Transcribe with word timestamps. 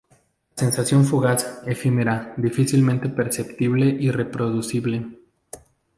La 0.49 0.57
sensación 0.63 1.05
fugaz, 1.05 1.61
efímera, 1.67 2.33
difícilmente 2.35 3.07
perceptible 3.07 3.85
y 3.85 4.09
reproducible. 4.09 5.19